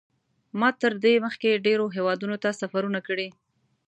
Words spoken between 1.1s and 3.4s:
مخکې ډېرو هېوادونو ته سفرونه کړي.